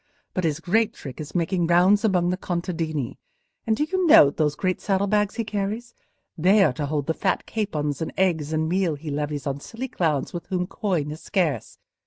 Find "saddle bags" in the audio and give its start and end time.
4.81-5.35